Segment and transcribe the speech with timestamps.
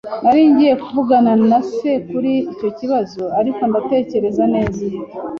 [0.23, 4.83] Nari ngiye kuvugana na se kuri icyo kibazo, ariko ndatekereza neza